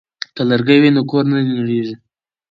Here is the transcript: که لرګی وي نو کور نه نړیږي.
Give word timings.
که 0.35 0.41
لرګی 0.49 0.77
وي 0.81 0.89
نو 0.95 1.01
کور 1.09 1.23
نه 1.31 1.39
نړیږي. 1.57 1.95